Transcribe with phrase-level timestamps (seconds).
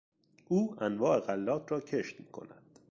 [0.47, 2.71] او انواع غلات را کشت میکند.